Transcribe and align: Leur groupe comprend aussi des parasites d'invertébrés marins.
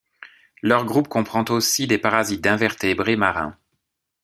Leur 0.63 0.83
groupe 0.85 1.07
comprend 1.09 1.43
aussi 1.49 1.85
des 1.85 1.99
parasites 1.99 2.41
d'invertébrés 2.41 3.17
marins. 3.17 3.55